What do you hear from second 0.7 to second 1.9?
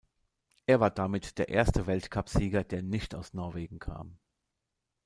war damit der erste